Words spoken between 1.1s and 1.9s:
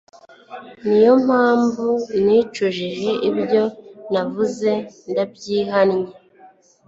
mpamvu